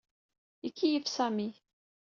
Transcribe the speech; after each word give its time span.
Ikeyyef 0.67 1.07
Sami. 1.09 1.47